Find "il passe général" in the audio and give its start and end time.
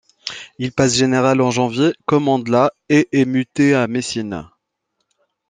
0.57-1.41